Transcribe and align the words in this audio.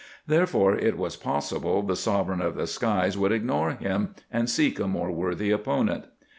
Therefore 0.25 0.73
it 0.75 0.97
was 0.97 1.15
possible 1.15 1.83
the 1.83 1.95
sovereign 1.95 2.41
of 2.41 2.55
the 2.55 2.65
skies 2.65 3.19
would 3.19 3.31
ignore 3.31 3.73
him 3.73 4.15
and 4.31 4.49
seek 4.49 4.79
a 4.79 4.87
more 4.87 5.11
worthy 5.11 5.51
opponent. 5.51 6.05